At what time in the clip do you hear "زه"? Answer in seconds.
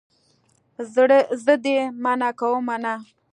1.45-1.53